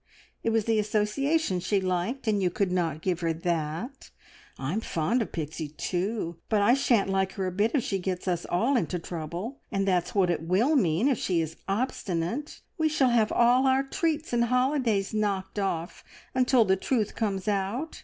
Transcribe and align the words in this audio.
It 0.41 0.49
was 0.49 0.65
the 0.65 0.79
association 0.79 1.59
she 1.59 1.79
liked, 1.79 2.27
and 2.27 2.41
you 2.41 2.49
could 2.49 2.71
not 2.71 3.03
give 3.03 3.19
her 3.19 3.33
that. 3.33 4.09
I'm 4.57 4.81
fond 4.81 5.21
of 5.21 5.31
Pixie 5.31 5.67
too, 5.67 6.37
but 6.49 6.59
I 6.59 6.73
shan't 6.73 7.07
like 7.07 7.33
her 7.33 7.45
a 7.45 7.51
bit 7.51 7.75
if 7.75 7.83
she 7.83 7.99
gets 7.99 8.27
us 8.27 8.43
all 8.45 8.75
into 8.77 8.97
trouble, 8.97 9.59
and 9.71 9.87
that's 9.87 10.15
what 10.15 10.31
it 10.31 10.41
will 10.41 10.75
mean 10.75 11.07
if 11.07 11.19
she 11.19 11.39
is 11.39 11.55
obstinate. 11.67 12.61
We 12.79 12.89
shall 12.89 13.11
have 13.11 13.31
all 13.31 13.67
our 13.67 13.83
treats 13.83 14.33
and 14.33 14.45
holidays 14.45 15.13
knocked 15.13 15.59
off 15.59 16.03
until 16.33 16.65
the 16.65 16.77
truth 16.77 17.13
comes 17.13 17.47
out. 17.47 17.99